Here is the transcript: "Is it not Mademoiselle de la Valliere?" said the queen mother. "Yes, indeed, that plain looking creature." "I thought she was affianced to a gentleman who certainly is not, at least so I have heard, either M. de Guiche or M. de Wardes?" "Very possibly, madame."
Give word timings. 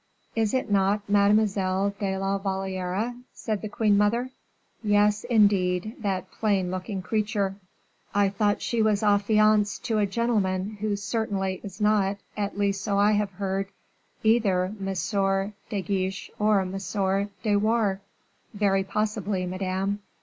"Is 0.35 0.55
it 0.55 0.71
not 0.71 1.07
Mademoiselle 1.07 1.93
de 1.99 2.17
la 2.17 2.39
Valliere?" 2.39 3.13
said 3.33 3.61
the 3.61 3.69
queen 3.69 3.95
mother. 3.97 4.31
"Yes, 4.81 5.23
indeed, 5.25 5.95
that 5.99 6.31
plain 6.31 6.71
looking 6.71 7.03
creature." 7.03 7.57
"I 8.11 8.29
thought 8.29 8.63
she 8.63 8.81
was 8.81 9.03
affianced 9.03 9.83
to 9.85 9.99
a 9.99 10.07
gentleman 10.07 10.77
who 10.81 10.95
certainly 10.95 11.61
is 11.63 11.79
not, 11.79 12.17
at 12.35 12.57
least 12.57 12.81
so 12.83 12.97
I 12.97 13.11
have 13.11 13.33
heard, 13.33 13.67
either 14.23 14.73
M. 14.81 14.91
de 15.69 15.81
Guiche 15.83 16.31
or 16.39 16.61
M. 16.61 16.71
de 16.71 17.55
Wardes?" 17.57 18.01
"Very 18.55 18.83
possibly, 18.83 19.45
madame." 19.45 19.99